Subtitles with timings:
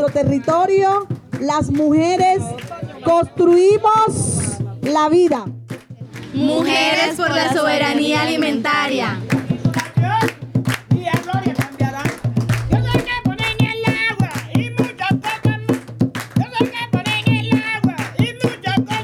[0.00, 1.06] nuestro territorio,
[1.40, 2.40] las mujeres
[3.04, 5.44] construimos la vida.
[6.32, 9.18] Mujeres por la soberanía alimentaria.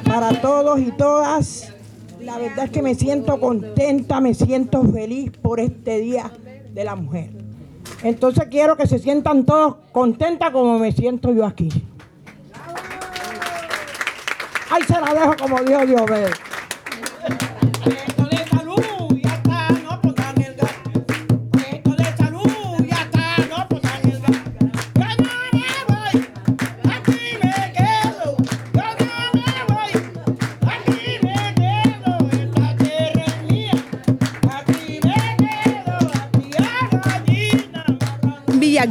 [0.04, 1.72] Para todos y todas,
[2.20, 6.32] la verdad es que me siento contenta, me siento feliz por este Día
[6.72, 7.45] de la Mujer.
[8.02, 11.68] Entonces quiero que se sientan todos contentas como me siento yo aquí.
[14.70, 16.45] Ahí se la dejo como Dios Dios ve.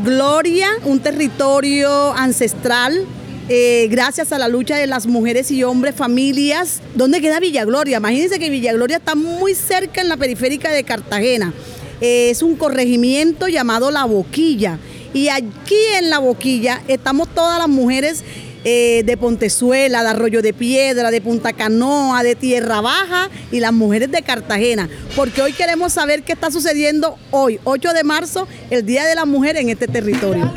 [0.05, 3.05] Gloria, un territorio ancestral.
[3.49, 6.81] eh, gracias a la lucha de las mujeres y hombres, familias.
[6.93, 7.97] ¿Dónde queda Villa Gloria?
[7.97, 11.53] Imagínense que Villa Gloria está muy cerca en la periférica de Cartagena.
[12.01, 14.77] Eh, es un corregimiento llamado La Boquilla.
[15.13, 18.23] Y aquí en La Boquilla estamos todas las mujeres
[18.65, 23.71] eh, de Pontezuela, de Arroyo de Piedra, de Punta Canoa, de Tierra Baja y las
[23.71, 24.89] mujeres de Cartagena.
[25.15, 29.25] Porque hoy queremos saber qué está sucediendo hoy, 8 de marzo, el Día de la
[29.25, 30.51] Mujer en este territorio.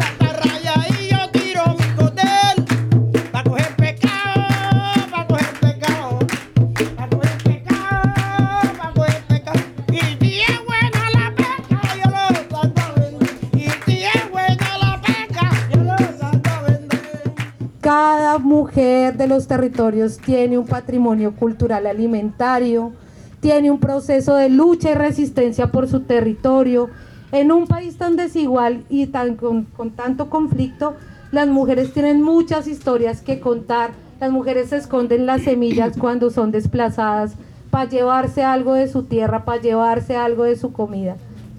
[18.68, 22.92] Mujer de los territorios tiene un patrimonio cultural alimentario,
[23.40, 26.90] tiene un proceso de lucha y resistencia por su territorio.
[27.32, 30.96] En un país tan desigual y tan, con, con tanto conflicto,
[31.32, 33.92] las mujeres tienen muchas historias que contar.
[34.20, 37.36] Las mujeres esconden las semillas cuando son desplazadas
[37.70, 41.16] para llevarse algo de su tierra, para llevarse algo de su comida,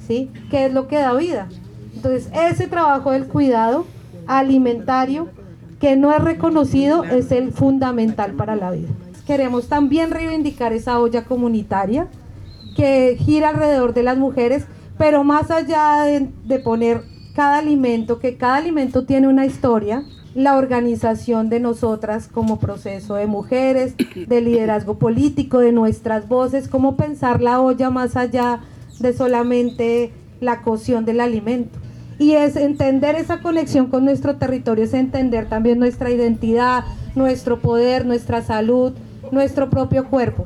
[0.07, 0.29] ¿sí?
[0.51, 1.47] ¿Qué es lo que da vida?
[1.95, 3.85] Entonces, ese trabajo del cuidado
[4.27, 5.27] alimentario
[5.79, 8.89] que no es reconocido es el fundamental para la vida.
[9.25, 12.07] Queremos también reivindicar esa olla comunitaria
[12.75, 14.65] que gira alrededor de las mujeres,
[14.97, 17.03] pero más allá de, de poner
[17.35, 20.03] cada alimento, que cada alimento tiene una historia,
[20.35, 26.95] la organización de nosotras como proceso de mujeres, de liderazgo político, de nuestras voces, cómo
[26.95, 28.61] pensar la olla más allá
[28.99, 31.79] de solamente la cocción del alimento.
[32.19, 36.83] Y es entender esa conexión con nuestro territorio, es entender también nuestra identidad,
[37.15, 38.93] nuestro poder, nuestra salud,
[39.31, 40.45] nuestro propio cuerpo.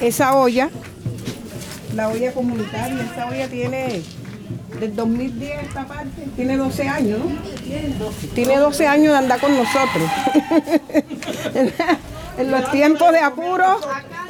[0.00, 0.68] Esa olla,
[1.94, 4.02] la olla comunitaria, esa olla tiene
[4.80, 7.26] del 2010 esta parte, tiene 12 años, ¿no?
[8.34, 10.10] Tiene 12 años de andar con nosotros.
[12.38, 13.80] en los tiempos de apuro,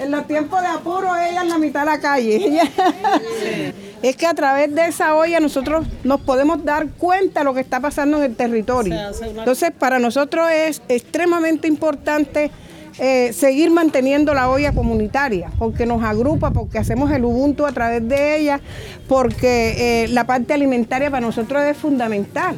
[0.00, 2.72] en los tiempos de apuro ella en la mitad de la calle.
[4.04, 7.60] Es que a través de esa olla nosotros nos podemos dar cuenta de lo que
[7.60, 8.94] está pasando en el territorio.
[9.22, 12.50] Entonces, para nosotros es extremadamente importante
[12.98, 18.06] eh, seguir manteniendo la olla comunitaria, porque nos agrupa, porque hacemos el Ubuntu a través
[18.08, 18.60] de ella,
[19.08, 22.56] porque eh, la parte alimentaria para nosotros es fundamental.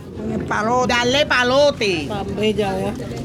[0.87, 2.09] Darle palote.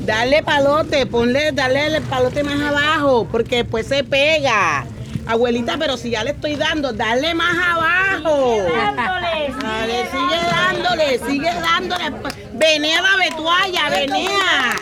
[0.05, 4.85] Darle palote, ponle, darle el palote más abajo, porque después se pega.
[5.27, 8.57] Abuelita, pero si ya le estoy dando, dale más abajo.
[8.73, 12.11] Dándole, Dale, sigue dándole, sigue dándole.
[12.53, 14.75] Venea la vetualla, venea.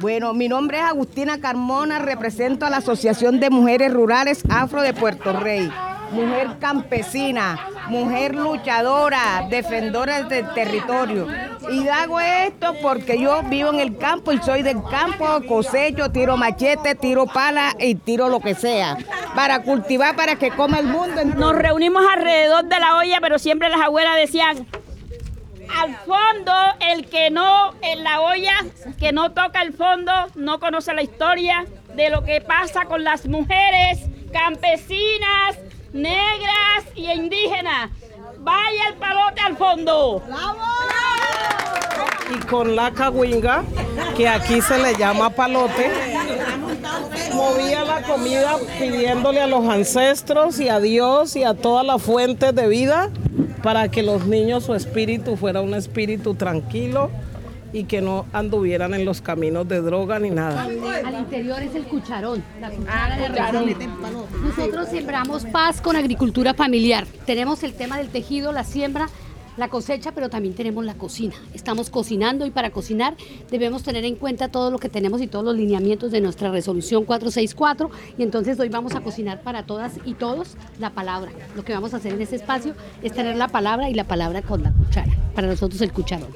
[0.00, 4.94] Bueno, mi nombre es Agustina Carmona, represento a la Asociación de Mujeres Rurales Afro de
[4.94, 5.68] Puerto Rey.
[6.12, 11.26] Mujer campesina, mujer luchadora, defensora del territorio.
[11.72, 16.36] Y hago esto porque yo vivo en el campo y soy del campo, cosecho, tiro
[16.36, 18.96] machete, tiro pala y tiro lo que sea.
[19.34, 21.24] Para cultivar, para que coma el mundo.
[21.24, 24.64] Nos reunimos alrededor de la olla, pero siempre las abuelas decían,
[25.74, 28.56] al fondo, el que no, en la olla,
[28.98, 33.26] que no toca el fondo, no conoce la historia de lo que pasa con las
[33.26, 34.00] mujeres
[34.32, 35.58] campesinas,
[35.92, 37.90] negras y indígenas.
[38.38, 40.22] Vaya el palote al fondo.
[42.34, 43.64] Y con la cagüinga,
[44.16, 45.90] que aquí se le llama palote,
[47.34, 52.54] movía la comida pidiéndole a los ancestros y a Dios y a todas las fuentes
[52.54, 53.10] de vida
[53.62, 57.10] para que los niños su espíritu fuera un espíritu tranquilo
[57.72, 60.62] y que no anduvieran en los caminos de droga ni nada.
[60.62, 63.16] Al interior es el cucharón, la cuchara
[63.62, 63.76] de.
[64.42, 67.06] Nosotros sembramos paz con agricultura familiar.
[67.26, 69.08] Tenemos el tema del tejido, la siembra,
[69.58, 71.34] la cosecha, pero también tenemos la cocina.
[71.52, 73.16] Estamos cocinando y para cocinar
[73.50, 77.04] debemos tener en cuenta todo lo que tenemos y todos los lineamientos de nuestra resolución
[77.04, 81.32] 464 y entonces hoy vamos a cocinar para todas y todos la palabra.
[81.56, 84.42] Lo que vamos a hacer en este espacio es tener la palabra y la palabra
[84.42, 85.12] con la cuchara.
[85.34, 86.28] Para nosotros el cucharón.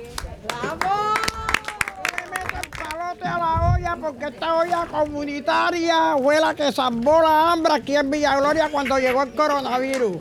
[2.93, 8.11] palote a la olla porque esta olla comunitaria huela que salvó la hambre aquí en
[8.11, 10.17] Villa Gloria cuando llegó el coronavirus.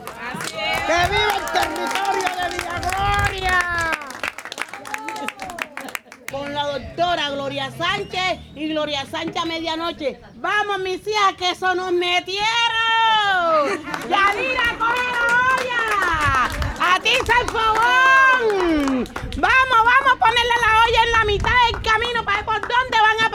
[0.87, 3.59] ¡Que viva el territorio de Villa Gloria!
[6.31, 10.19] Con la doctora Gloria Sánchez y Gloria Sánchez a medianoche.
[10.35, 12.47] Vamos, mis hijas, que eso nos metieron.
[14.09, 16.95] Yadira, coge la olla.
[16.95, 19.03] Atiza el fogón.
[19.37, 22.97] Vamos, vamos a ponerle la olla en la mitad del camino para ver por dónde
[23.01, 23.30] van a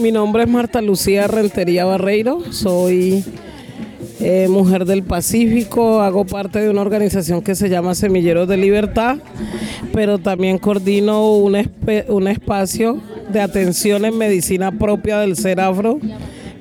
[0.00, 3.22] Mi nombre es Marta Lucía Rentería Barreiro, soy
[4.18, 9.18] eh, mujer del Pacífico, hago parte de una organización que se llama Semilleros de Libertad,
[9.92, 11.54] pero también coordino un,
[12.28, 12.98] espacio
[13.30, 15.98] de atención en medicina propia del ser afro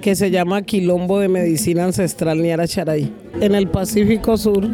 [0.01, 3.09] que se llama Quilombo de Medicina Ancestral Niara Charay.
[3.39, 4.67] En el Pacífico Sur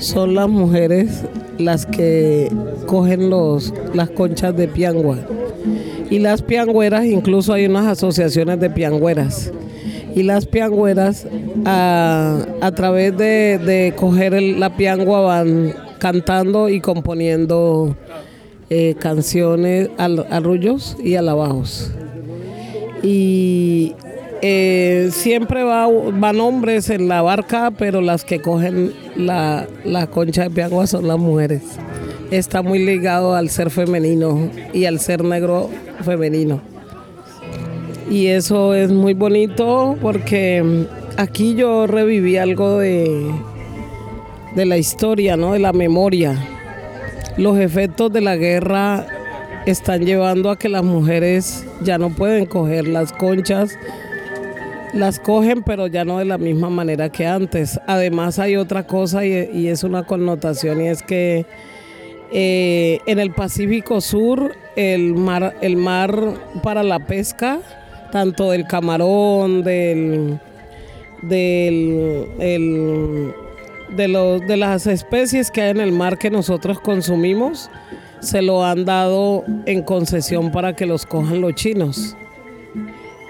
[0.00, 1.24] son las mujeres
[1.56, 2.52] las que
[2.84, 5.16] cogen los, las conchas de piangua.
[6.10, 9.52] Y las piangüeras, incluso hay unas asociaciones de piangüeras.
[10.14, 11.26] Y las piangüeras,
[11.64, 17.96] a, a través de, de coger la piangua, van cantando y componiendo
[18.70, 21.92] eh, canciones, al- arrullos y alabajos.
[23.04, 23.94] Y
[24.42, 30.42] eh, siempre va, van hombres en la barca, pero las que cogen la, la concha
[30.44, 31.62] de piangua son las mujeres.
[32.30, 35.68] Está muy ligado al ser femenino y al ser negro
[36.04, 36.60] femenino.
[38.08, 40.86] Y eso es muy bonito porque
[41.16, 43.32] aquí yo reviví algo de,
[44.54, 45.54] de la historia, ¿no?
[45.54, 46.36] de la memoria.
[47.36, 49.06] Los efectos de la guerra
[49.66, 53.76] están llevando a que las mujeres ya no pueden coger las conchas.
[54.92, 57.80] Las cogen, pero ya no de la misma manera que antes.
[57.86, 61.46] Además hay otra cosa y, y es una connotación y es que
[62.32, 66.14] eh, en el Pacífico Sur el mar, el mar
[66.62, 67.60] para la pesca,
[68.12, 70.38] tanto del camarón, del,
[71.22, 73.32] del el-
[73.96, 77.68] de, los, de las especies que hay en el mar que nosotros consumimos,
[78.20, 82.16] se lo han dado en concesión para que los cojan los chinos.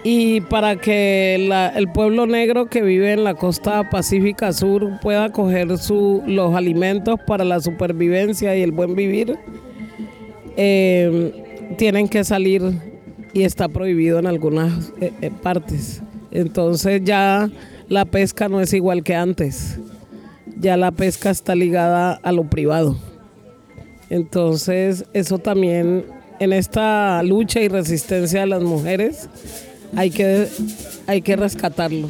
[0.02, 1.34] Y para que
[1.74, 7.44] el pueblo negro que vive en la costa pacífica sur pueda coger los alimentos para
[7.44, 9.38] la supervivencia y el buen vivir,
[10.56, 12.62] eh, tienen que salir
[13.34, 16.02] y está prohibido en algunas eh, eh, partes.
[16.30, 17.50] Entonces ya
[17.88, 19.78] la pesca no es igual que antes.
[20.56, 22.96] Ya la pesca está ligada a lo privado.
[24.08, 26.06] Entonces eso también
[26.38, 29.28] en esta lucha y resistencia de las mujeres
[29.96, 30.48] hay que,
[31.06, 32.08] hay que rescatarlo.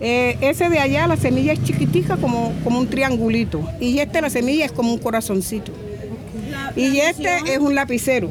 [0.00, 3.66] Eh, ese de allá, la semilla es chiquitica como, como un triangulito.
[3.80, 5.72] Y este, la semilla es como un corazoncito.
[6.76, 8.28] y este es un lapicero.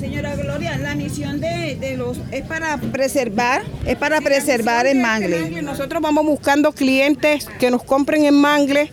[0.00, 5.62] Señora Gloria, la misión de, de los es para preservar, es para preservar el mangle.
[5.62, 8.90] Nosotros vamos buscando clientes que nos compren en mangle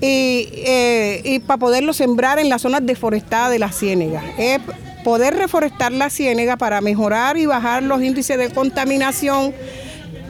[0.00, 4.22] y, eh, y para poderlo sembrar en las zonas deforestadas de la ciénega.
[4.38, 4.60] Es
[5.06, 9.54] poder reforestar la ciénega para mejorar y bajar los índices de contaminación,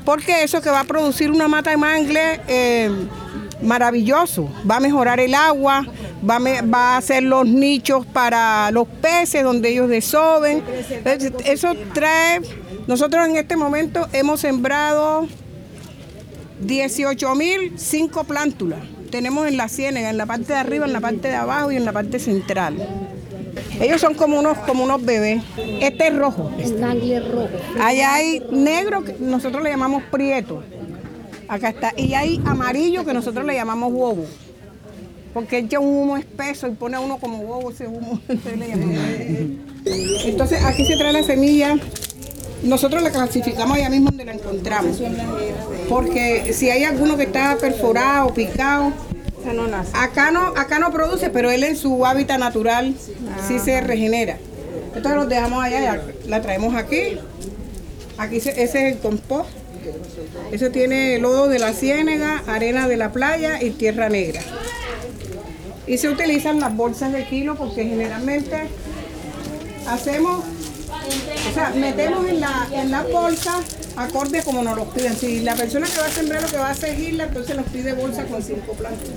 [0.04, 2.90] porque eso que va a producir una mata de mangle eh,
[3.62, 5.87] maravilloso, va a mejorar el agua,
[6.28, 10.62] va a, va a hacer los nichos para los peces donde ellos desoben.
[11.46, 12.42] Eso trae,
[12.87, 15.26] nosotros en este momento hemos sembrado
[16.61, 18.80] 18 mil cinco plántulas.
[19.10, 21.76] Tenemos en la ciénaga, en la parte de arriba, en la parte de abajo y
[21.76, 22.76] en la parte central.
[23.80, 25.42] Ellos son como unos, como unos bebés.
[25.80, 26.50] Este es rojo.
[26.50, 27.48] Rojo.
[27.80, 30.62] Allá hay negro, que nosotros le llamamos prieto.
[31.48, 31.92] Acá está.
[31.96, 34.26] Y hay amarillo que nosotros le llamamos huevo.
[35.32, 38.20] Porque echa un humo espeso y pone a uno como huevo ese humo.
[40.25, 41.76] Entonces aquí se trae la semilla
[42.66, 45.00] nosotros la clasificamos allá mismo donde la encontramos.
[45.88, 48.92] Porque si hay alguno que está perforado, picado,
[49.92, 52.94] acá no, acá no produce, pero él en su hábitat natural
[53.46, 54.38] sí se regenera.
[54.94, 57.18] Entonces los dejamos allá, la traemos aquí.
[58.18, 59.50] Aquí ese es el compost.
[60.50, 64.40] Ese tiene lodo de la ciénega, arena de la playa y tierra negra.
[65.87, 68.68] Y se utilizan las bolsas de kilo porque generalmente
[69.87, 70.44] hacemos,
[71.56, 73.60] sea, metemos en la, en la bolsa
[73.96, 75.16] acorde como nos los piden.
[75.16, 77.94] Si la persona que va a sembrar lo que va a seguirla, entonces nos pide
[77.94, 79.08] bolsa con cinco plantas.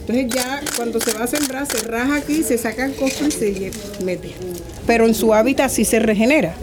[0.00, 3.30] Entonces ya cuando se va a sembrar, se raja aquí, se saca el costo y
[3.30, 3.70] se
[4.04, 4.34] mete.
[4.86, 6.54] Pero en su hábitat sí se regenera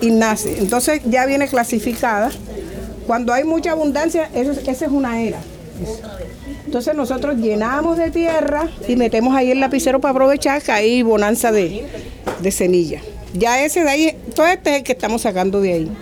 [0.00, 0.58] y nace.
[0.58, 2.30] Entonces ya viene clasificada.
[3.06, 5.38] Cuando hay mucha abundancia, esa es una era.
[6.66, 11.50] Entonces nosotros llenamos de tierra y metemos ahí el lapicero para aprovechar que hay bonanza
[11.50, 11.86] de,
[12.42, 13.00] de semilla.
[13.34, 15.92] Ya ese de ahí, todo este es el que estamos sacando de ahí.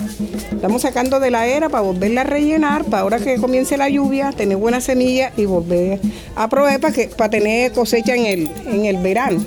[0.53, 4.33] Estamos sacando de la era para volverla a rellenar, para ahora que comience la lluvia,
[4.33, 6.01] tener buena semilla y volver
[6.35, 9.45] a proveer para, que, para tener cosecha en el, en el verano.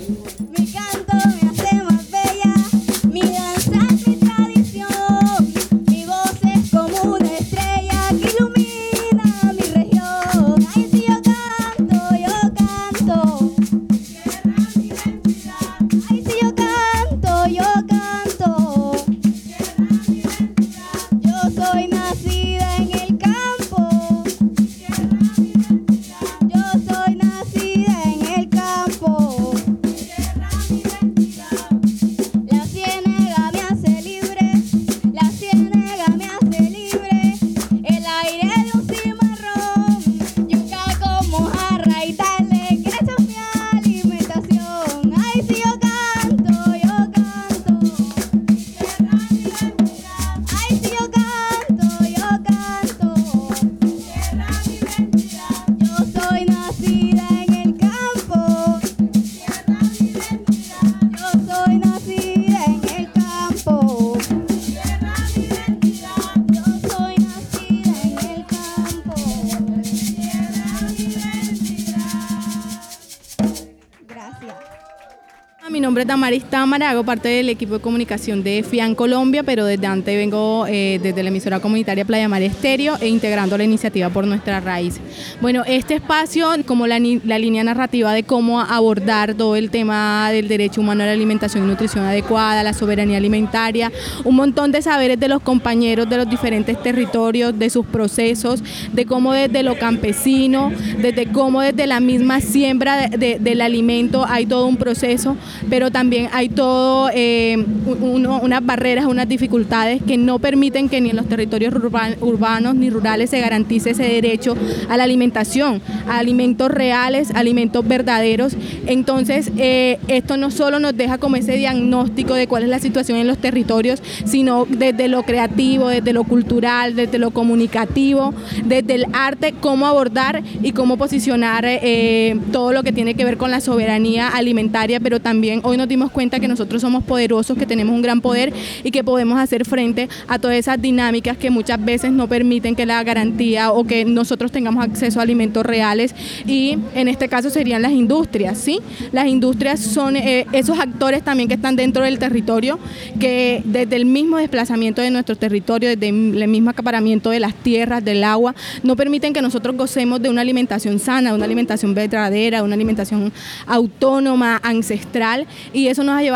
[76.60, 81.00] Támara, hago parte del equipo de comunicación de FIAN Colombia, pero desde antes vengo eh,
[81.02, 85.00] desde la emisora comunitaria Playa Mar Estéreo e integrando la iniciativa por nuestra raíz.
[85.40, 90.82] Bueno, este espacio, como la, línea narrativa de cómo abordar todo el tema del derecho
[90.82, 93.90] humano a la alimentación y nutrición adecuada, la soberanía alimentaria,
[94.24, 98.62] un montón de saberes de los compañeros de los diferentes territorios, de sus procesos,
[98.92, 104.66] de cómo desde lo campesino, desde cómo desde la misma siembra del alimento hay todo
[104.66, 105.38] un proceso,
[105.70, 107.56] pero también hay todo eh,
[108.00, 111.74] unas barreras, unas dificultades que no permiten que ni en los territorios
[112.20, 114.56] urbanos ni rurales se garantice ese derecho
[114.88, 118.56] a la alimentación, a alimentos reales, alimentos verdaderos.
[118.86, 123.18] Entonces, eh, esto no solo nos deja como ese diagnóstico de cuál es la situación
[123.18, 129.06] en los territorios, sino desde lo creativo, desde lo cultural, desde lo comunicativo, desde el
[129.12, 133.60] arte, cómo abordar y cómo posicionar eh, todo lo que tiene que ver con la
[133.60, 138.02] soberanía alimentaria, pero también hoy nos dimos cuenta que nosotros somos poderosos, que tenemos un
[138.02, 142.28] gran poder y que podemos hacer frente a todas esas dinámicas que muchas veces no
[142.28, 146.14] permiten que la garantía o que nosotros tengamos acceso a alimentos reales
[146.46, 148.80] y en este caso serían las industrias, ¿sí?
[149.12, 152.78] Las industrias son eh, esos actores también que están dentro del territorio
[153.18, 158.04] que desde el mismo desplazamiento de nuestro territorio, desde el mismo acaparamiento de las tierras,
[158.04, 162.74] del agua, no permiten que nosotros gocemos de una alimentación sana, una alimentación verdadera, una
[162.74, 163.32] alimentación
[163.66, 166.29] autónoma, ancestral y eso nos ha llevado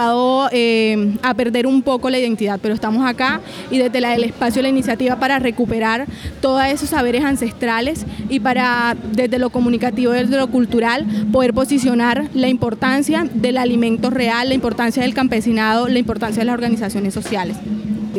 [0.53, 4.65] eh, a perder un poco la identidad, pero estamos acá y desde el espacio de
[4.65, 6.07] la iniciativa para recuperar
[6.41, 12.49] todos esos saberes ancestrales y para desde lo comunicativo, desde lo cultural, poder posicionar la
[12.49, 17.57] importancia del alimento real, la importancia del campesinado, la importancia de las organizaciones sociales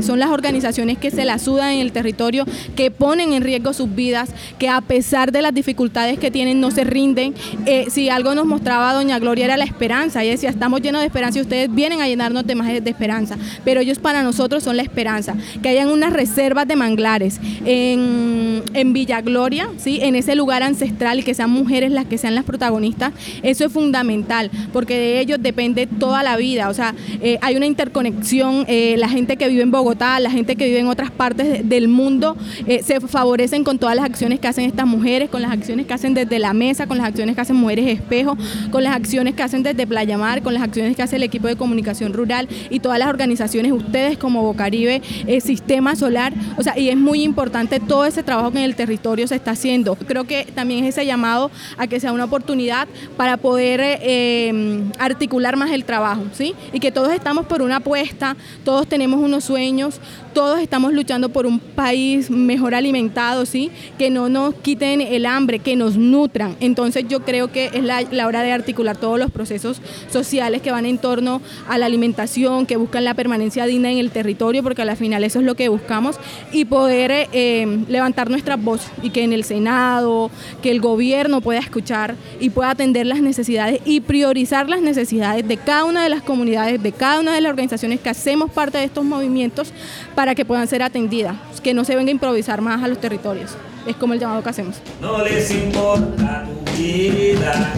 [0.03, 3.93] son las organizaciones que se la sudan en el territorio, que ponen en riesgo sus
[3.93, 7.33] vidas, que a pesar de las dificultades que tienen no se rinden.
[7.65, 11.07] Eh, si algo nos mostraba doña Gloria era la esperanza, ella decía, estamos llenos de
[11.07, 14.77] esperanza y ustedes vienen a llenarnos de más de esperanza, pero ellos para nosotros son
[14.77, 19.99] la esperanza, que hayan unas reservas de manglares en, en Villa Gloria, ¿sí?
[20.01, 23.71] en ese lugar ancestral y que sean mujeres las que sean las protagonistas, eso es
[23.71, 28.95] fundamental, porque de ellos depende toda la vida, o sea, eh, hay una interconexión, eh,
[28.97, 31.87] la gente que vive en Bogotá, Bogotá, la gente que vive en otras partes del
[31.87, 35.85] mundo, eh, se favorecen con todas las acciones que hacen estas mujeres, con las acciones
[35.85, 38.35] que hacen desde la mesa, con las acciones que hacen Mujeres Espejo,
[38.71, 41.47] con las acciones que hacen desde Playa Mar, con las acciones que hace el equipo
[41.47, 46.79] de comunicación rural y todas las organizaciones, ustedes como Bocaribe, eh, Sistema Solar, o sea,
[46.79, 49.93] y es muy importante todo ese trabajo que en el territorio se está haciendo.
[49.93, 52.87] Creo que también es ese llamado a que sea una oportunidad
[53.17, 56.55] para poder eh, articular más el trabajo, ¿sí?
[56.73, 59.99] Y que todos estamos por una apuesta, todos tenemos unos sueños, niños
[60.35, 63.71] todos estamos luchando por un país mejor alimentado, ¿sí?
[63.97, 66.57] Que no nos quiten el hambre, que nos nutran.
[66.59, 70.85] Entonces yo creo que es la, hora de articular todos los procesos sociales que van
[70.85, 74.97] en torno a la alimentación, que buscan la permanencia digna en el territorio, porque al
[74.97, 76.17] final eso es lo que buscamos,
[76.51, 80.29] y poder eh, levantar nuestra voz y que en el Senado,
[80.61, 85.55] que el gobierno pueda escuchar y pueda atender las necesidades y priorizar las necesidades de
[85.55, 88.83] cada una de las comunidades, de cada una de las organizaciones que hacemos parte de
[88.83, 89.71] estos movimientos
[90.13, 93.51] para que puedan ser atendidas, que no se venga a improvisar más a los territorios.
[93.85, 94.77] Es como el llamado que hacemos.
[94.99, 97.73] No les importa tu vida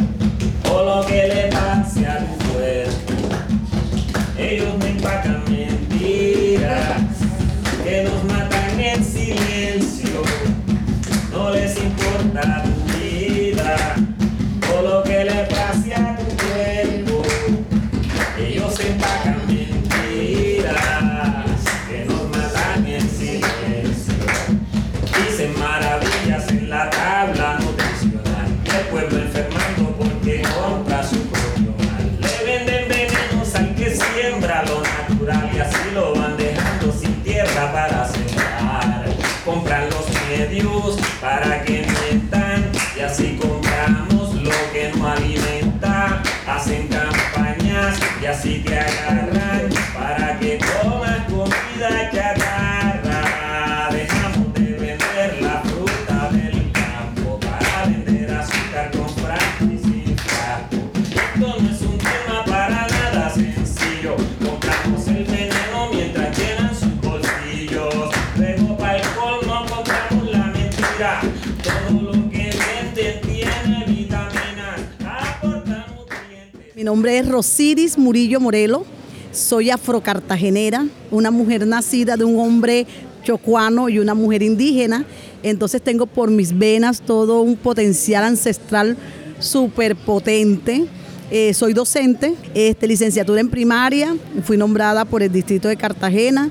[0.71, 3.13] o lo que le pase a tu cuerpo.
[4.37, 7.01] Ellos me empacan mentiras
[7.83, 10.21] que nos matan en silencio.
[11.31, 13.95] No les importa tu vida
[76.87, 78.85] nombre es Rosiris Murillo Morelo,
[79.33, 82.87] soy afrocartagenera, una mujer nacida de un hombre
[83.23, 85.05] chocuano y una mujer indígena,
[85.43, 88.95] entonces tengo por mis venas todo un potencial ancestral
[89.37, 90.85] súper potente.
[91.29, 96.49] Eh, soy docente, este, licenciatura en primaria, fui nombrada por el distrito de Cartagena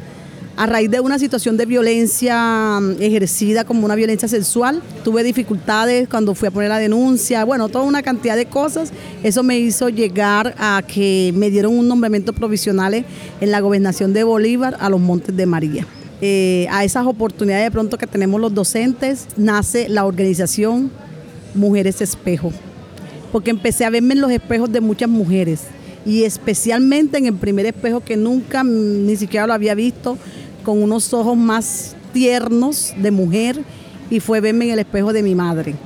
[0.56, 4.82] a raíz de una situación de violencia mm, ejercida como una violencia sexual.
[5.04, 8.90] Tuve dificultades cuando fui a poner la denuncia, bueno, toda una cantidad de cosas.
[9.22, 14.24] Eso me hizo llegar a que me dieron un nombramiento provisional en la gobernación de
[14.24, 15.86] Bolívar a los Montes de María.
[16.22, 20.90] Eh, a esas oportunidades de pronto que tenemos los docentes, nace la organización
[21.54, 22.52] Mujeres Espejo,
[23.32, 25.60] porque empecé a verme en los espejos de muchas mujeres
[26.06, 30.16] y especialmente en el primer espejo que nunca mm, ni siquiera lo había visto,
[30.66, 33.62] con unos ojos más tiernos de mujer
[34.10, 35.76] y fue verme en el espejo de mi madre.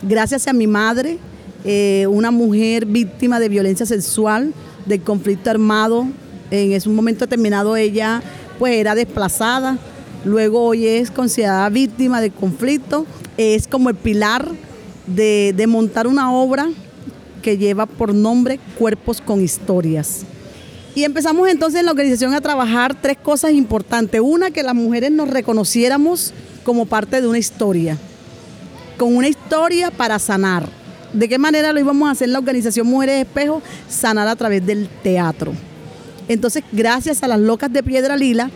[0.00, 1.18] Gracias a mi madre,
[1.62, 4.54] eh, una mujer víctima de violencia sexual,
[4.86, 6.06] del conflicto armado,
[6.50, 8.22] en ese momento determinado ella
[8.58, 9.76] pues era desplazada,
[10.24, 13.04] luego hoy es considerada víctima del conflicto,
[13.36, 14.48] es como el pilar
[15.06, 16.66] de, de montar una obra
[17.42, 20.24] que lleva por nombre Cuerpos con Historias.
[20.94, 24.20] Y empezamos entonces en la organización a trabajar tres cosas importantes.
[24.22, 26.32] Una, que las mujeres nos reconociéramos
[26.64, 27.96] como parte de una historia,
[28.98, 30.68] con una historia para sanar.
[31.12, 33.62] ¿De qué manera lo íbamos a hacer la organización Mujeres Espejo?
[33.88, 35.52] Sanar a través del teatro.
[36.28, 38.50] Entonces, gracias a las locas de Piedra Lila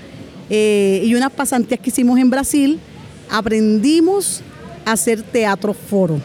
[0.50, 2.78] eh, y unas pasantías que hicimos en Brasil,
[3.30, 4.42] aprendimos
[4.84, 6.20] a hacer teatro foro.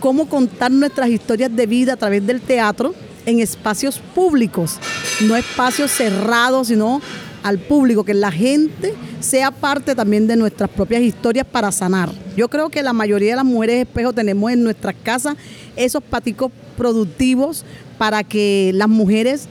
[0.00, 2.94] Cómo contar nuestras historias de vida a través del teatro
[3.28, 4.78] en espacios públicos,
[5.20, 7.02] no espacios cerrados, sino
[7.42, 12.10] al público, que la gente sea parte también de nuestras propias historias para sanar.
[12.36, 15.36] Yo creo que la mayoría de las mujeres espejo tenemos en nuestras casas
[15.76, 17.66] esos paticos productivos
[17.98, 19.46] para que las mujeres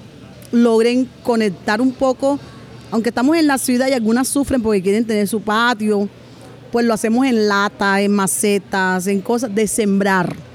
[0.52, 2.40] logren conectar un poco,
[2.90, 6.10] aunque estamos en la ciudad y algunas sufren porque quieren tener su patio,
[6.72, 10.47] pues lo hacemos en lata, en macetas, en cosas de sembrar.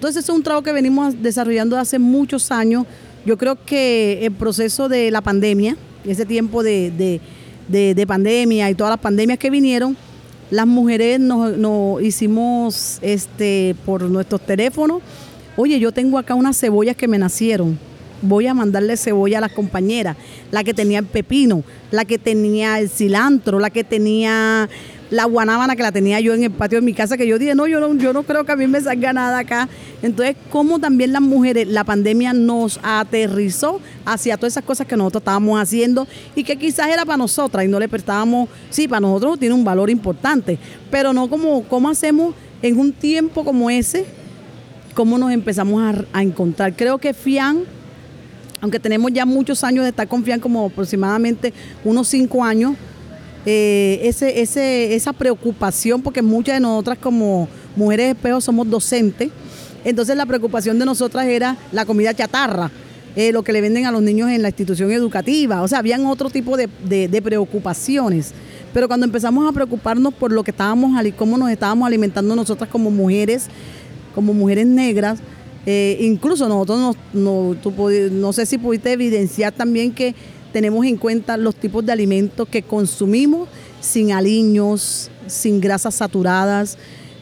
[0.00, 2.86] Entonces es un trabajo que venimos desarrollando hace muchos años.
[3.26, 7.20] Yo creo que el proceso de la pandemia, ese tiempo de,
[7.68, 9.94] de pandemia y todas las pandemias que vinieron,
[10.50, 15.02] las mujeres nos, nos hicimos este, por nuestros teléfonos,
[15.58, 17.78] oye, yo tengo acá unas cebollas que me nacieron.
[18.22, 20.16] voy a mandarle cebolla a las compañeras,
[20.50, 24.66] la que tenía el pepino, la que tenía el cilantro, la que tenía
[25.10, 27.54] la guanábana que la tenía yo en el patio de mi casa, que yo dije,
[27.54, 29.68] no, yo no, yo no creo que a mí me salga nada acá.
[30.02, 35.22] Entonces, como también las mujeres, la pandemia nos aterrizó hacia todas esas cosas que nosotros
[35.22, 39.38] estábamos haciendo y que quizás era para nosotras y no le prestábamos, sí, para nosotros
[39.38, 40.58] tiene un valor importante,
[40.90, 44.06] pero no como cómo hacemos en un tiempo como ese,
[44.94, 46.74] cómo nos empezamos a, a encontrar.
[46.74, 47.64] Creo que FIAN
[48.60, 52.74] aunque tenemos ya muchos años de estar con FIAN, como aproximadamente unos cinco años,
[53.46, 59.30] eh, ese, esa preocupación, porque muchas de nosotras como mujeres espejos somos docentes,
[59.84, 62.70] entonces la preocupación de nosotras era la comida chatarra,
[63.16, 66.06] eh, lo que le venden a los niños en la institución educativa, o sea, habían
[66.06, 66.68] otro tipo de,
[67.22, 68.32] preocupaciones.
[68.72, 72.90] Pero cuando empezamos a preocuparnos por lo que estábamos, cómo nos estábamos alimentando nosotras como
[72.90, 73.46] mujeres,
[74.14, 75.18] como mujeres negras,
[75.66, 77.72] eh, incluso nosotros nos- no, tú
[78.12, 80.14] no sé si pudiste evidenciar también que
[80.52, 83.48] tenemos en cuenta los tipos de alimentos que consumimos
[83.80, 86.76] sin aliños, sin grasas saturadas,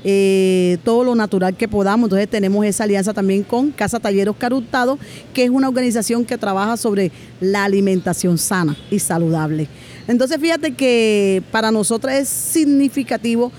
[0.04, 2.06] eh, todo lo natural que podamos.
[2.06, 4.98] Entonces tenemos esa alianza también con Casa Talleros Carutado,
[5.34, 7.10] que es una organización que trabaja sobre
[7.40, 9.68] la alimentación sana y saludable.
[10.06, 13.52] Entonces fíjate que para nosotros es significativo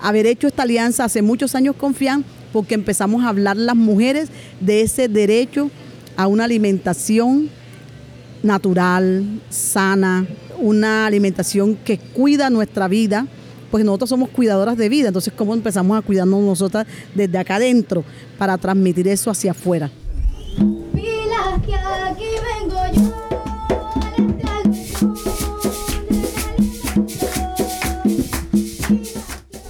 [0.00, 4.28] haber hecho esta alianza hace muchos años con FIAN, porque empezamos a hablar las mujeres
[4.60, 5.70] de ese derecho
[6.16, 7.48] a una alimentación
[8.44, 10.26] natural, sana,
[10.58, 13.26] una alimentación que cuida nuestra vida,
[13.70, 18.04] pues nosotros somos cuidadoras de vida, entonces cómo empezamos a cuidarnos nosotras desde acá adentro
[18.38, 19.90] para transmitir eso hacia afuera.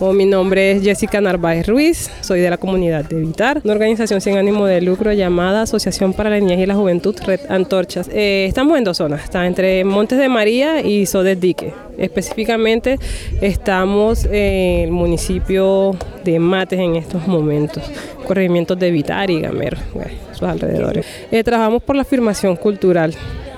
[0.00, 4.20] Oh, mi nombre es Jessica Narváez Ruiz, soy de la comunidad de Vitar, una organización
[4.20, 8.10] sin ánimo de lucro llamada Asociación para la Niñez y la Juventud Red Antorchas.
[8.12, 11.72] Eh, estamos en dos zonas, está entre Montes de María y Sodes Dique.
[11.96, 12.98] Específicamente
[13.40, 17.84] estamos en el municipio de Mates en estos momentos,
[18.26, 21.06] corregimientos de Vitar y Gamero, bueno, sus alrededores.
[21.30, 23.14] Eh, trabajamos por la afirmación cultural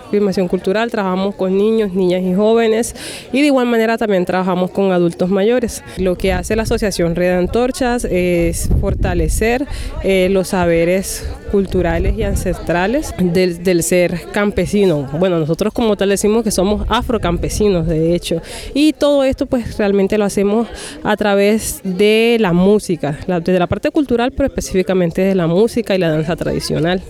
[0.06, 2.94] afirmación cultural, trabajamos con niños, niñas y jóvenes
[3.32, 5.82] y de igual manera también trabajamos con adultos mayores.
[5.98, 9.66] Lo que hace la Asociación Red Antorchas es fortalecer
[10.02, 15.08] eh, los saberes culturales y ancestrales del, ser campesino.
[15.18, 18.42] Bueno, nosotros como tal decimos que somos afrocampesinos, de hecho,
[18.74, 20.66] y todo esto pues realmente lo hacemos
[21.04, 25.94] a través de la música, la- desde la parte cultural, pero específicamente de la música
[25.94, 27.00] y la danza tradicional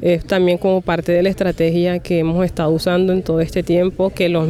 [0.00, 4.10] es también como parte de la estrategia que hemos estado usando en todo este tiempo,
[4.10, 4.48] que los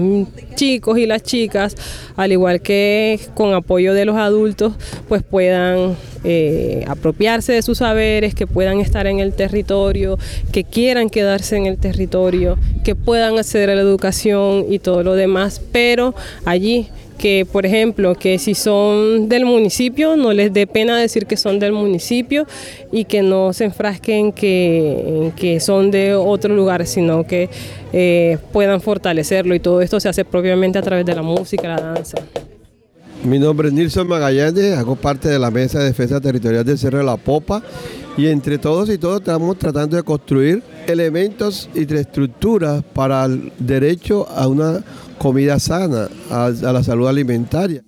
[0.54, 1.74] chicos y las chicas,
[2.16, 4.74] al igual que con apoyo de los adultos,
[5.08, 10.18] pues puedan eh, apropiarse de sus saberes, que puedan estar en el territorio,
[10.52, 15.14] que quieran quedarse en el territorio, que puedan acceder a la educación y todo lo
[15.14, 20.96] demás, pero allí que por ejemplo que si son del municipio no les dé pena
[20.96, 22.46] decir que son del municipio
[22.92, 27.50] y que no se enfrasquen que, que son de otro lugar sino que
[27.92, 31.80] eh, puedan fortalecerlo y todo esto se hace propiamente a través de la música, la
[31.80, 32.18] danza.
[33.24, 36.98] Mi nombre es Nilson Magallanes, hago parte de la Mesa de Defensa Territorial del Cerro
[36.98, 37.62] de la Popa
[38.16, 44.28] y entre todos y todos estamos tratando de construir elementos y estructuras para el derecho
[44.28, 44.82] a una
[45.18, 47.82] comida sana, a, a la salud alimentaria.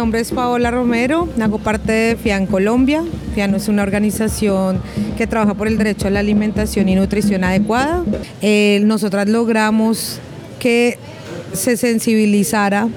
[0.00, 3.04] Nombre es Paola Romero, hago parte de FIAN Colombia.
[3.34, 4.80] FIAN es una organización
[5.18, 8.02] que trabaja por el derecho a la alimentación y nutrición adecuada.
[8.40, 10.18] Eh, nosotras logramos
[10.58, 10.98] que
[11.52, 12.88] se sensibilizara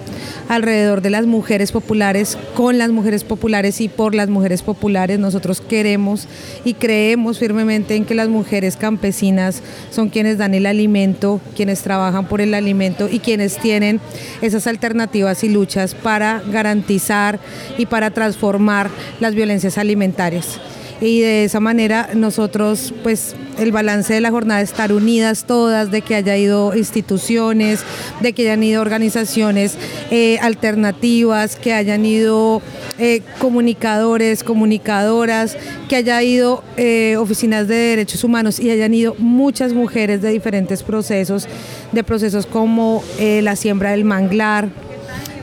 [0.50, 5.20] alrededor de las mujeres populares, con las mujeres populares y por las mujeres populares.
[5.20, 6.28] Nosotros queremos
[6.66, 12.28] y creemos firmemente en que las mujeres campesinas son quienes dan el alimento, quienes trabajan
[12.28, 14.00] por el alimento y quienes tienen
[14.42, 17.40] esas alternativas y luchas para garantizar
[17.78, 18.90] y para transformar
[19.20, 20.60] las violencias alimentarias
[21.04, 25.92] y de esa manera nosotros pues el balance de la jornada es estar unidas todas,
[25.92, 27.84] de que haya ido instituciones,
[28.22, 29.78] de que hayan ido organizaciones
[30.12, 32.62] eh, alternativas, que hayan ido
[32.98, 35.58] eh, comunicadores, comunicadoras,
[35.90, 40.84] que haya ido eh, oficinas de derechos humanos y hayan ido muchas mujeres de diferentes
[40.84, 41.48] procesos,
[41.92, 44.70] de procesos como la siembra del manglar,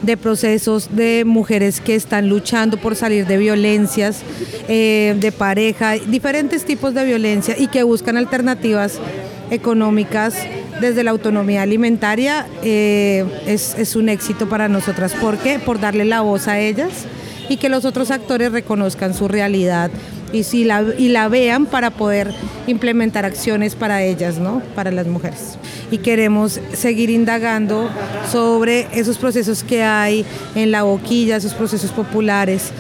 [0.03, 4.23] de procesos de mujeres que están luchando por salir de violencias
[4.69, 8.99] eh, de pareja, diferentes tipos de violencia y que buscan alternativas
[9.51, 10.35] económicas
[10.81, 15.13] desde la autonomía alimentaria eh, es, es un éxito para nosotras.
[15.13, 15.59] ¿Por qué?
[15.59, 17.07] Por darle la voz a ellas
[17.51, 19.91] y que los otros actores reconozcan su realidad
[20.33, 22.33] y, si la, y la vean para poder
[22.69, 24.63] implementar acciones para ellas, ¿no?
[24.77, 25.59] para las mujeres.
[25.91, 27.91] Y queremos seguir indagando
[28.31, 32.71] sobre esos procesos que hay en la boquilla, esos procesos populares,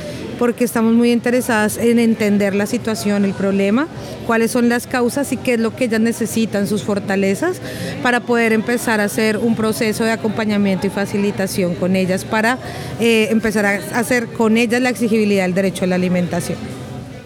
[0.41, 3.87] porque estamos muy interesadas en entender la situación, el problema,
[4.27, 7.61] cuáles son las causas y qué es lo que ellas necesitan, sus fortalezas,
[8.03, 12.57] para poder empezar a hacer un proceso de acompañamiento y facilitación con ellas, para
[13.01, 16.57] eh, empezar a hacer con ellas la exigibilidad del derecho a la alimentación.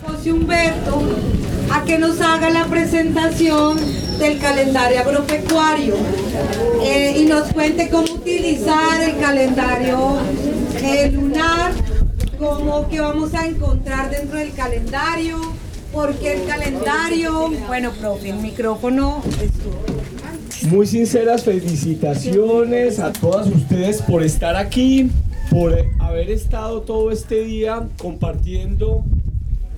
[0.05, 1.00] José Humberto
[1.70, 3.79] a que nos haga la presentación
[4.18, 5.94] del calendario agropecuario
[6.83, 10.18] eh, y nos cuente cómo utilizar el calendario
[10.83, 11.72] eh, lunar,
[12.38, 15.38] cómo que vamos a encontrar dentro del calendario,
[15.92, 17.51] por qué el calendario.
[17.66, 20.70] Bueno, profe, el micrófono es tuyo.
[20.70, 25.11] Muy sinceras felicitaciones a todas ustedes por estar aquí,
[25.51, 29.05] por haber estado todo este día compartiendo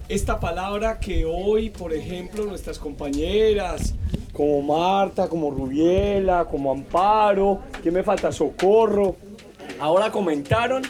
[0.09, 3.95] esta palabra que hoy, por ejemplo, nuestras compañeras,
[4.33, 8.31] como Marta, como Rubiela, como Amparo, que me falta?
[8.31, 9.17] Socorro,
[9.81, 10.83] ahora comentaron.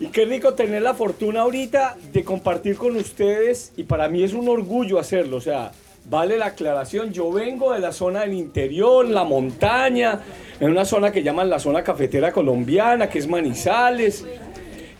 [0.00, 4.32] Y qué rico tener la fortuna ahorita de compartir con ustedes y para mí es
[4.32, 5.72] un orgullo hacerlo, o sea,
[6.08, 10.20] vale la aclaración, yo vengo de la zona del interior, la montaña,
[10.60, 14.24] en una zona que llaman la zona cafetera colombiana, que es Manizales,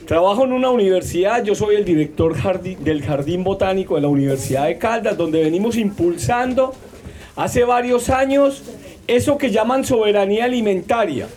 [0.08, 2.34] Trabajo en una universidad, yo soy el director
[2.78, 6.72] del Jardín Botánico de la Universidad de Caldas, donde venimos impulsando
[7.36, 8.62] hace varios años
[9.06, 11.28] eso que llaman soberanía alimentaria,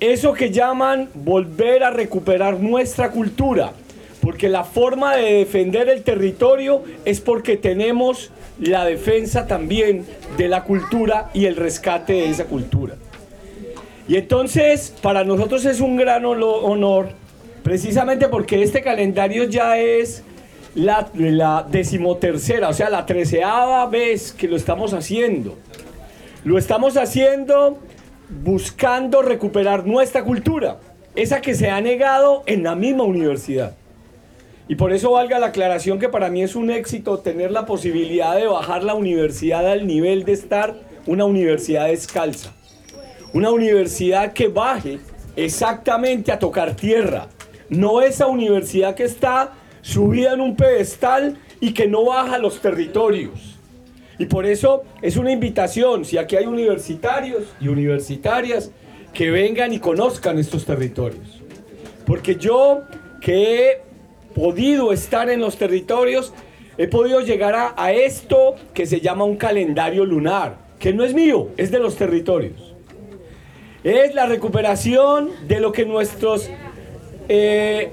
[0.00, 3.72] eso que llaman volver a recuperar nuestra cultura,
[4.20, 10.04] porque la forma de defender el territorio es porque tenemos la defensa también
[10.36, 12.94] de la cultura y el rescate de esa cultura.
[14.08, 17.08] Y entonces, para nosotros es un gran honor
[17.66, 20.22] Precisamente porque este calendario ya es
[20.76, 25.58] la, la decimotercera, o sea, la treceava vez que lo estamos haciendo.
[26.44, 27.80] Lo estamos haciendo
[28.28, 30.78] buscando recuperar nuestra cultura,
[31.14, 33.76] esa que se ha negado en la misma universidad.
[34.68, 38.34] Y por eso valga la aclaración que para mí es un éxito tener la posibilidad
[38.34, 40.74] de bajar la universidad al nivel de estar
[41.06, 42.52] una universidad descalza.
[43.32, 44.98] Una universidad que baje
[45.36, 47.28] exactamente a tocar tierra,
[47.68, 53.45] no esa universidad que está subida en un pedestal y que no baja los territorios.
[54.18, 58.70] Y por eso es una invitación, si aquí hay universitarios y universitarias,
[59.12, 61.42] que vengan y conozcan estos territorios.
[62.06, 62.82] Porque yo
[63.20, 63.80] que he
[64.34, 66.32] podido estar en los territorios,
[66.78, 71.48] he podido llegar a, esto que se llama un calendario lunar, que no es mío,
[71.56, 72.74] es de los territorios.
[73.82, 76.50] Es la recuperación de lo que nuestros
[77.28, 77.90] eh,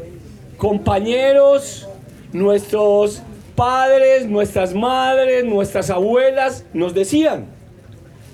[0.58, 1.88] compañeros,
[2.34, 3.22] nuestros
[3.56, 7.46] padres, nuestras madres, nuestras abuelas nos decían.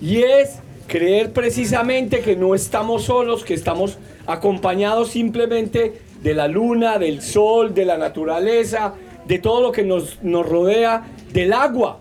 [0.02, 7.00] Y es creer precisamente que no estamos solos, que estamos acompañados simplemente de la luna,
[7.00, 8.94] del sol, de la naturaleza,
[9.26, 12.00] de todo lo que nos, nos rodea, del agua.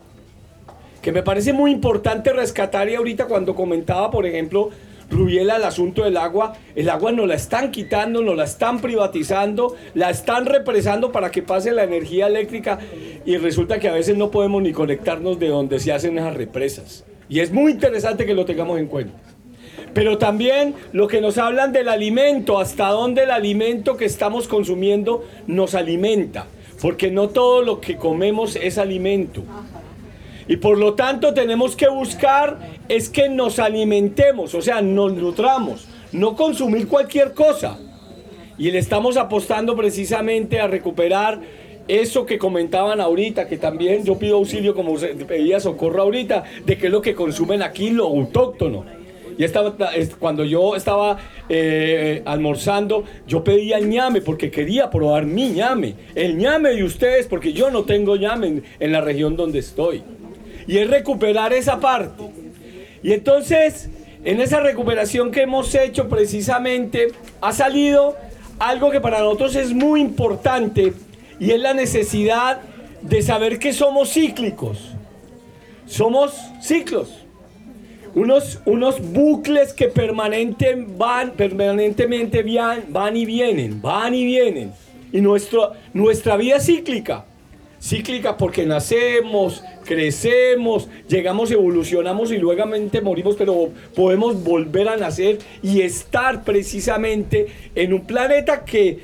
[1.02, 4.70] Que me parece muy importante rescatar y ahorita cuando comentaba, por ejemplo,
[5.10, 9.74] Rubiela, el asunto del agua, el agua nos la están quitando, nos la están privatizando,
[9.94, 12.78] la están represando para que pase la energía eléctrica
[13.24, 17.04] y resulta que a veces no podemos ni conectarnos de donde se hacen esas represas.
[17.28, 19.14] Y es muy interesante que lo tengamos en cuenta.
[19.94, 25.24] Pero también lo que nos hablan del alimento, hasta dónde el alimento que estamos consumiendo
[25.46, 26.46] nos alimenta.
[26.80, 29.42] Porque no todo lo que comemos es alimento.
[30.48, 32.58] Y por lo tanto tenemos que buscar
[32.88, 37.78] es que nos alimentemos, o sea, nos nutramos, no consumir cualquier cosa.
[38.56, 41.40] Y le estamos apostando precisamente a recuperar
[41.86, 44.94] eso que comentaban ahorita, que también yo pido auxilio como
[45.26, 48.84] pedía socorro ahorita, de que es lo que consumen aquí lo autóctono.
[49.36, 49.76] Y estaba,
[50.18, 55.94] cuando yo estaba eh, almorzando, yo pedía el ñame porque quería probar mi ñame.
[56.16, 60.02] El ñame de ustedes porque yo no tengo ñame en la región donde estoy
[60.68, 62.22] y es recuperar esa parte.
[63.02, 63.88] Y entonces,
[64.24, 67.08] en esa recuperación que hemos hecho precisamente,
[67.40, 68.16] ha salido
[68.60, 70.92] algo que para nosotros es muy importante
[71.40, 72.60] y es la necesidad
[73.02, 74.92] de saber que somos cíclicos.
[75.86, 77.24] Somos ciclos.
[78.14, 84.72] unos, unos bucles que permanente van, permanentemente vian- van y vienen, van y vienen.
[85.12, 87.24] Y nuestro, nuestra vida cíclica.
[87.80, 92.64] Cíclica porque nacemos, crecemos, llegamos, evolucionamos y luego
[93.02, 98.98] morimos, pero podemos volver a nacer y estar precisamente en un planeta que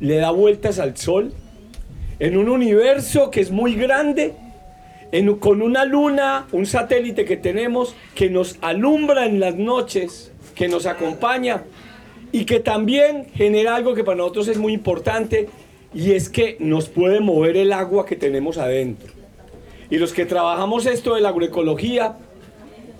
[0.00, 1.32] le da vueltas al Sol,
[2.18, 4.34] en un universo que es muy grande,
[5.38, 10.86] con una luna, un satélite que tenemos que nos alumbra en las noches, que nos
[10.86, 11.62] acompaña
[12.32, 15.48] y que también genera algo que para nosotros es muy importante
[15.94, 19.12] y es que nos puede mover el agua que tenemos adentro.
[19.90, 22.16] Y los que trabajamos esto de la agroecología,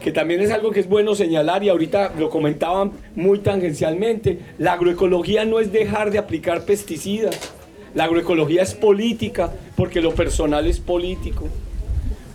[0.00, 4.74] que también es algo que es bueno señalar y ahorita lo comentaban muy tangencialmente, la
[4.74, 7.52] agroecología no es dejar de aplicar pesticidas,
[7.94, 11.48] la agroecología es política, porque lo personal es político,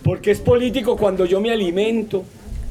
[0.02, 2.24] porque es político cuando yo me alimento,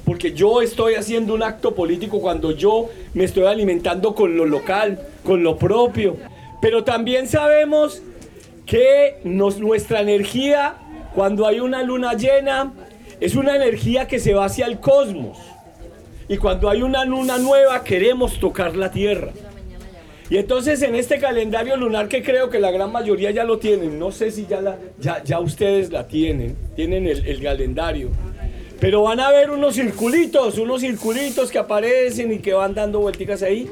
[0.05, 4.99] porque yo estoy haciendo un acto político cuando yo me estoy alimentando con lo local,
[5.23, 6.17] con lo propio,
[6.61, 8.01] pero también sabemos
[8.65, 10.75] que nuestra energía,
[11.15, 12.73] cuando hay una luna llena,
[13.19, 15.37] es una energía que se va hacia el cosmos.
[16.27, 19.31] Y cuando hay una luna nueva, queremos tocar la Tierra.
[20.29, 23.97] Y entonces en este calendario lunar que creo que la gran mayoría ya lo tienen,
[23.97, 28.11] no sé si ya ustedes la tienen, tienen el, el calendario.
[28.79, 33.41] Pero van a ver unos circulitos, unos circulitos que aparecen y que van dando vuelticas
[33.41, 33.69] ahí.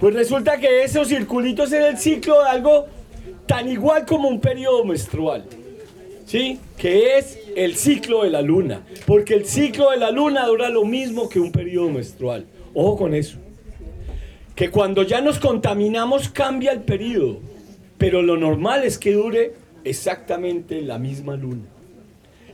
[0.00, 2.86] Pues resulta que esos circulitos es el ciclo de algo
[3.46, 5.44] tan igual como un periodo menstrual.
[6.26, 6.58] ¿Sí?
[6.76, 8.82] Que es el ciclo de la luna.
[9.06, 12.46] Porque el ciclo de la luna dura lo mismo que un periodo menstrual.
[12.74, 13.38] Ojo con eso.
[14.54, 17.38] Que cuando ya nos contaminamos cambia el periodo.
[17.96, 19.54] Pero lo normal es que dure
[19.84, 21.62] exactamente la misma luna.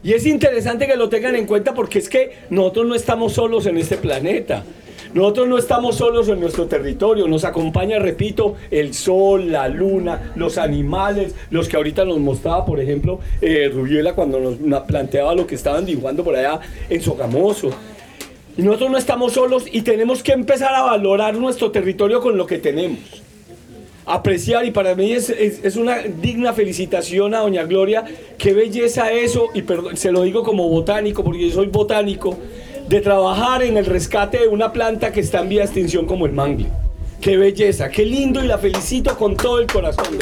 [0.04, 3.66] Y es interesante que lo tengan en cuenta porque es que nosotros no estamos solos
[3.66, 4.64] en este planeta.
[5.14, 10.56] Nosotros no estamos solos en nuestro territorio, nos acompaña, repito, el sol, la luna, los
[10.56, 15.54] animales, los que ahorita nos mostraba, por ejemplo, eh, Rubiela cuando nos planteaba lo que
[15.54, 17.70] estaban dibujando por allá en Sogamoso.
[18.56, 22.46] Y nosotros no estamos solos y tenemos que empezar a valorar nuestro territorio con lo
[22.46, 23.22] que tenemos.
[24.04, 28.04] Apreciar, y para mí es, una digna felicitación a Doña Gloria,
[28.36, 29.62] qué belleza eso, y
[29.96, 32.36] se lo digo como botánico, porque yo soy botánico,
[32.92, 36.26] de trabajar en el rescate de una planta que está en vía de extinción como
[36.26, 36.68] el mangle.
[37.22, 40.18] Qué belleza, qué lindo y la felicito con todo el corazón.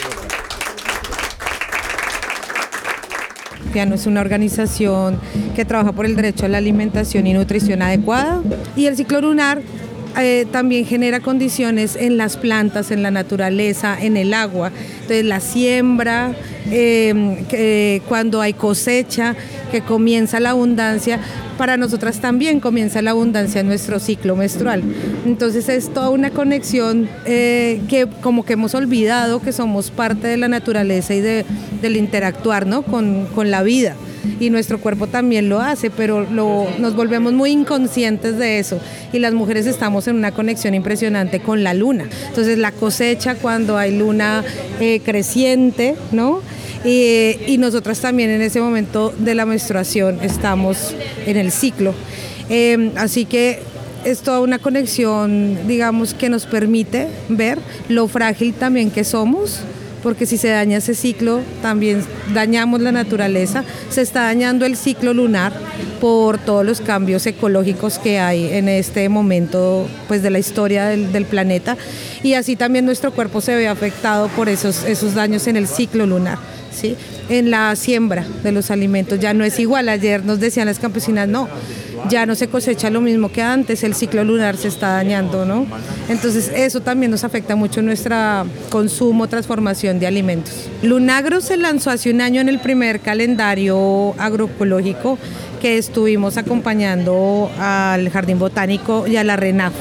[3.72, 5.18] Piano es una organización
[5.56, 8.40] que trabaja por el derecho a la alimentación y nutrición adecuada
[8.76, 9.62] y el ciclo lunar
[10.16, 14.70] eh, también genera condiciones en las plantas, en la naturaleza, en el agua.
[14.94, 16.36] Entonces la siembra,
[16.70, 19.34] eh, que cuando hay cosecha,
[19.70, 21.20] que comienza la abundancia,
[21.58, 24.82] para nosotras también comienza la abundancia en nuestro ciclo menstrual.
[25.26, 30.36] Entonces es toda una conexión eh, que como que hemos olvidado que somos parte de
[30.36, 31.44] la naturaleza y de,
[31.82, 32.82] del interactuar ¿no?
[32.82, 33.94] con, con la vida.
[34.38, 38.80] Y nuestro cuerpo también lo hace, pero lo, nos volvemos muy inconscientes de eso.
[39.12, 42.06] Y las mujeres estamos en una conexión impresionante con la luna.
[42.28, 44.44] Entonces la cosecha cuando hay luna
[44.80, 46.40] eh, creciente, ¿no?
[46.84, 50.94] Y, y nosotras también en ese momento de la menstruación estamos
[51.26, 51.94] en el ciclo.
[52.48, 53.60] Eh, así que
[54.04, 59.60] es toda una conexión, digamos, que nos permite ver lo frágil también que somos,
[60.02, 65.12] porque si se daña ese ciclo, también dañamos la naturaleza, se está dañando el ciclo
[65.12, 65.52] lunar
[66.00, 71.12] por todos los cambios ecológicos que hay en este momento pues, de la historia del,
[71.12, 71.76] del planeta
[72.22, 76.06] y así también nuestro cuerpo se ve afectado por esos, esos daños en el ciclo
[76.06, 76.38] lunar.
[77.28, 81.28] En la siembra de los alimentos ya no es igual, ayer nos decían las campesinas,
[81.28, 81.48] no,
[82.08, 85.66] ya no se cosecha lo mismo que antes, el ciclo lunar se está dañando, ¿no?
[86.08, 88.16] Entonces eso también nos afecta mucho nuestro
[88.70, 90.68] consumo, transformación de alimentos.
[90.82, 95.18] Lunagro se lanzó hace un año en el primer calendario agroecológico
[95.60, 99.74] que estuvimos acompañando al Jardín Botánico y a la RENAF,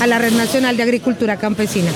[0.00, 1.90] a la Red Nacional de Agricultura Campesina.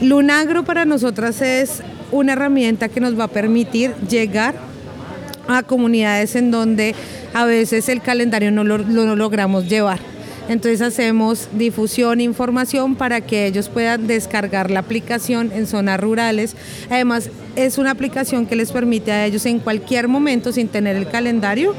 [0.00, 4.54] Lunagro para nosotras es una herramienta que nos va a permitir llegar
[5.48, 6.94] a comunidades en donde
[7.34, 9.98] a veces el calendario no lo, lo logramos llevar.
[10.48, 16.56] Entonces hacemos difusión, información para que ellos puedan descargar la aplicación en zonas rurales.
[16.90, 21.08] Además es una aplicación que les permite a ellos en cualquier momento, sin tener el
[21.08, 21.74] calendario,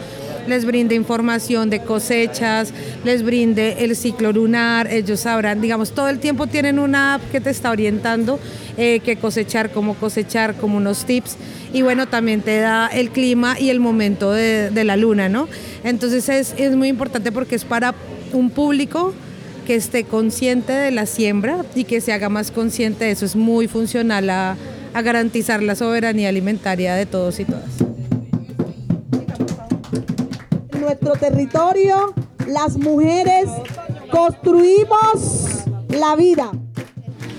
[0.48, 2.74] les brinde información de cosechas,
[3.04, 7.42] les brinde el ciclo lunar, ellos sabrán, digamos, todo el tiempo tienen una app que
[7.42, 8.40] te está orientando
[8.78, 11.38] eh, qué cosechar, cómo cosechar, como unos tips.
[11.74, 15.48] Y bueno, también te da el clima y el momento de, de la luna, ¿no?
[15.84, 17.96] Entonces es, es muy importante porque es para
[18.32, 19.14] un público
[19.66, 23.26] que esté consciente de la siembra y que se haga más consciente de eso.
[23.26, 24.58] Es muy funcional a,
[24.94, 27.93] a garantizar la soberanía alimentaria de todos y todas.
[31.04, 32.14] Nuestro territorio,
[32.48, 33.50] las mujeres
[34.10, 36.50] construimos la vida.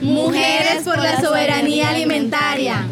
[0.03, 2.87] Mujeres por la soberanía alimentaria.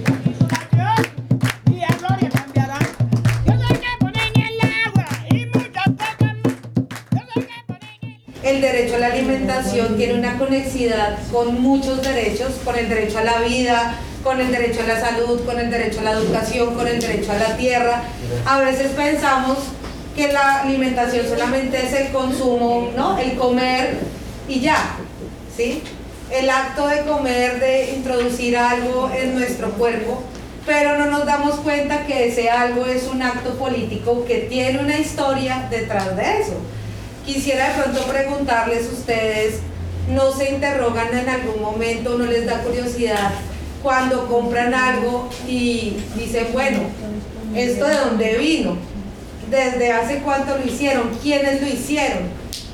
[8.42, 13.24] El derecho a la alimentación tiene una conexidad con muchos derechos, con el derecho a
[13.24, 13.94] la vida,
[14.24, 17.30] con el derecho a la salud, con el derecho a la educación, con el derecho
[17.32, 18.02] a la tierra.
[18.46, 19.58] A veces pensamos
[20.14, 23.18] que la alimentación solamente es el consumo, ¿no?
[23.18, 23.98] El comer
[24.48, 24.96] y ya,
[25.56, 25.82] ¿sí?
[26.30, 30.22] El acto de comer, de introducir algo en nuestro cuerpo,
[30.66, 34.98] pero no nos damos cuenta que ese algo es un acto político que tiene una
[34.98, 36.54] historia detrás de eso.
[37.26, 39.60] Quisiera de pronto preguntarles ustedes,
[40.08, 43.30] ¿no se interrogan en algún momento, no les da curiosidad
[43.82, 46.80] cuando compran algo y dicen, bueno,
[47.54, 48.91] ¿esto de dónde vino?
[49.52, 51.10] ¿Desde hace cuánto lo hicieron?
[51.22, 52.22] ¿Quiénes lo hicieron?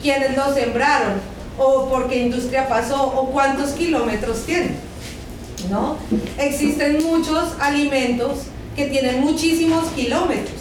[0.00, 1.14] ¿Quiénes lo sembraron?
[1.58, 3.02] ¿O por qué industria pasó?
[3.02, 4.76] ¿O cuántos kilómetros tiene?
[5.68, 5.96] ¿No?
[6.38, 8.42] Existen muchos alimentos
[8.76, 10.54] que tienen muchísimos kilómetros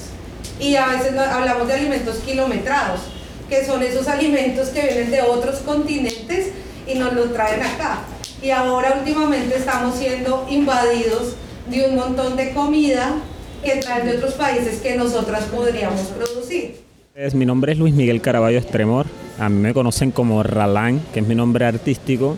[0.59, 3.01] y a veces hablamos de alimentos kilometrados,
[3.47, 6.47] que son esos alimentos que vienen de otros continentes
[6.87, 7.99] y nos los traen acá.
[8.41, 11.35] Y ahora últimamente estamos siendo invadidos
[11.69, 13.17] de un montón de comida
[13.63, 16.75] que traen de otros países que nosotras podríamos producir.
[17.15, 19.05] Es- Mi nombre es Luis Miguel Caraballo Estremor.
[19.39, 22.37] A mí me conocen como Ralán, que es mi nombre artístico.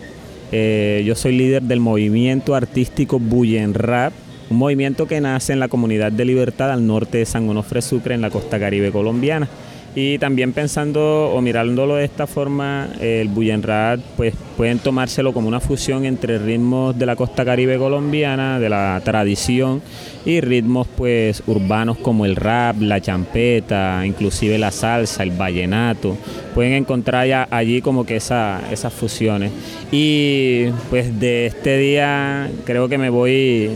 [0.52, 4.12] Eh, yo soy líder del movimiento artístico Bullen Rap,
[4.50, 8.14] un movimiento que nace en la comunidad de Libertad al norte de San Onofre Sucre,
[8.14, 9.48] en la costa caribe colombiana.
[9.92, 15.48] Y también pensando o mirándolo de esta forma, el Bullen Rap pues pueden tomárselo como
[15.48, 19.82] una fusión entre ritmos de la costa caribe colombiana, de la tradición,
[20.24, 26.16] y ritmos pues urbanos como el rap, la champeta, inclusive la salsa, el vallenato.
[26.54, 29.50] Pueden encontrar ya allí como que esa- esas fusiones.
[29.90, 33.70] Y pues de este día creo que me voy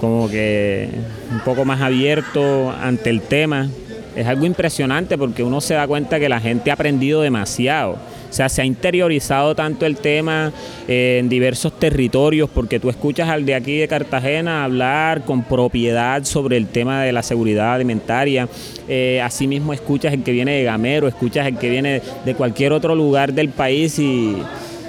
[0.00, 0.88] como que
[1.30, 3.68] un poco más abierto ante el tema.
[4.14, 7.92] Es algo impresionante porque uno se da cuenta que la gente ha aprendido demasiado.
[7.92, 10.52] O sea, se ha interiorizado tanto el tema
[10.88, 16.24] eh, en diversos territorios porque tú escuchas al de aquí de Cartagena hablar con propiedad
[16.24, 18.48] sobre el tema de la seguridad alimentaria.
[18.88, 22.94] Eh, asimismo escuchas el que viene de Gamero, escuchas el que viene de cualquier otro
[22.94, 24.36] lugar del país y,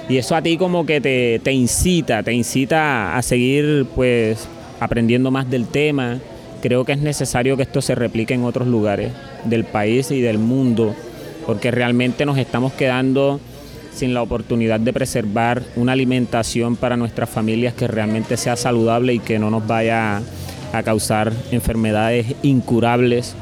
[0.08, 4.48] y eso a ti como que te, te incita, te incita a seguir pues
[4.80, 6.18] aprendiendo más del tema.
[6.64, 9.12] Creo que es necesario que esto se replique en otros lugares
[9.44, 10.94] del país y del mundo,
[11.44, 13.38] porque realmente nos estamos quedando
[13.94, 19.18] sin la oportunidad de preservar una alimentación para nuestras familias que realmente sea saludable y
[19.18, 20.22] que no nos vaya
[20.72, 23.34] a causar enfermedades incurables,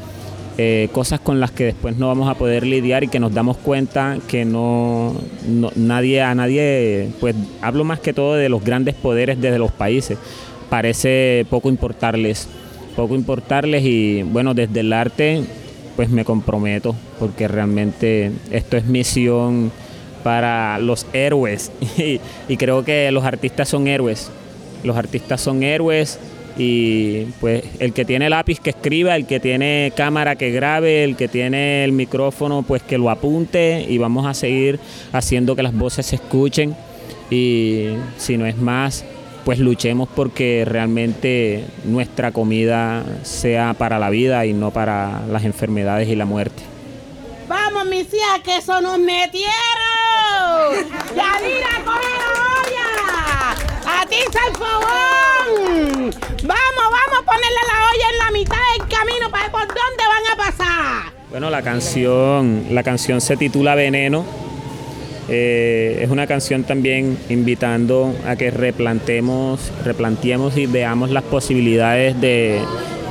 [0.58, 3.56] eh, cosas con las que después no vamos a poder lidiar y que nos damos
[3.56, 5.14] cuenta que no,
[5.46, 9.70] no- nadie a nadie, pues hablo más que todo de los grandes poderes desde los
[9.70, 10.18] países,
[10.68, 12.48] parece poco importarles,
[12.96, 15.42] poco importarles y bueno, desde el arte
[15.96, 19.70] pues me comprometo porque realmente esto es misión
[20.22, 21.70] para los héroes.
[22.48, 24.30] Y, creo que los artistas son héroes,
[24.84, 26.18] los artistas son héroes
[26.58, 31.16] y pues el que tiene lápiz que escriba, el que tiene cámara que grabe, el
[31.16, 34.78] que tiene el micrófono pues que lo apunte y vamos a seguir
[35.12, 36.74] haciendo que las voces se escuchen.
[37.30, 37.88] Y
[38.18, 39.04] si no es más
[39.44, 46.08] pues luchemos porque realmente nuestra comida sea para la vida y no para las enfermedades
[46.08, 46.62] y la muerte.
[47.48, 49.52] Vamos, mis hijas, que eso nos metieron.
[51.16, 52.30] Yadira, coge la
[52.60, 54.00] olla.
[54.00, 54.16] A ti,
[54.54, 56.10] fogón.
[56.44, 60.04] Vamos, vamos a ponerle la olla en la mitad del camino para ver por dónde
[60.08, 61.12] van a pasar.
[61.30, 64.24] Bueno, la canción, la canción se titula Veneno.
[65.34, 72.60] Eh, es una canción también invitando a que replantemos, replanteemos y veamos las posibilidades de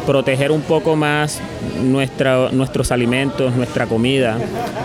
[0.05, 1.41] proteger un poco más
[1.81, 4.37] nuestros alimentos, nuestra comida,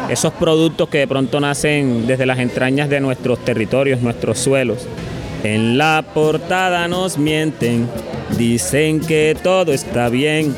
[0.09, 4.87] esos productos que de pronto nacen desde las entrañas de nuestros territorios, nuestros suelos.
[5.45, 7.87] En la portada nos mienten,
[8.39, 10.55] dicen que todo está bien,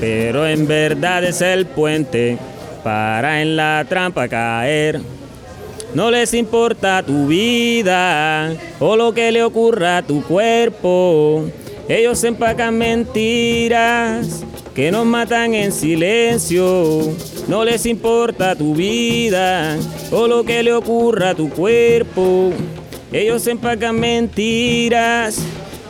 [0.00, 2.36] pero en verdad es el puente
[2.82, 5.19] para en la trampa caer.
[5.94, 11.44] No les importa tu vida o lo que le ocurra a tu cuerpo.
[11.88, 17.12] Ellos empacan mentiras que nos matan en silencio.
[17.48, 19.76] No les importa tu vida
[20.12, 22.52] o lo que le ocurra a tu cuerpo.
[23.12, 25.40] Ellos empacan mentiras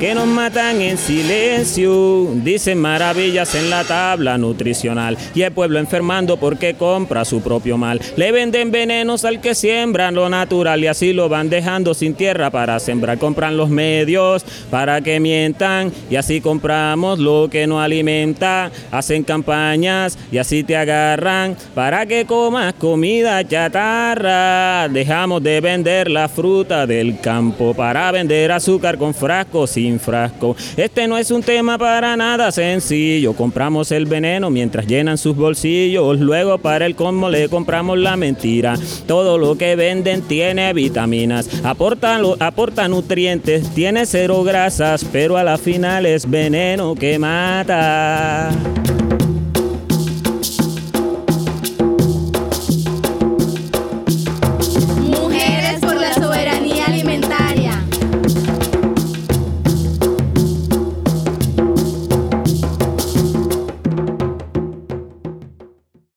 [0.00, 2.28] que nos matan en silencio.
[2.36, 8.00] Dicen maravillas en la tabla nutricional y el pueblo enfermando porque compra su propio mal.
[8.16, 12.50] Le venden venenos al que siembran lo natural y así lo van dejando sin tierra
[12.50, 13.18] para sembrar.
[13.18, 18.70] Compran los medios para que mientan y así compramos lo que no alimenta.
[18.90, 24.88] Hacen campañas y así te agarran para que comas comida chatarra.
[24.88, 30.54] Dejamos de vender la fruta del campo para vender azúcar con frascos sin frasco.
[30.76, 33.32] Este no es un tema para nada sencillo.
[33.32, 36.20] Compramos el veneno mientras llenan sus bolsillos.
[36.20, 38.74] Luego para el colmo le compramos la mentira.
[39.06, 45.58] Todo lo que venden tiene vitaminas, aporta, aporta nutrientes, tiene cero grasas, pero a la
[45.58, 48.50] final es veneno que mata.